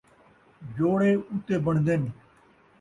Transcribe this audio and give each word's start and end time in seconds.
جوڑے 0.75 1.09
اُتے 1.31 1.55
بݨدن 1.63 2.01